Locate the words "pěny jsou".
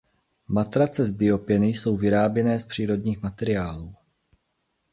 1.37-1.97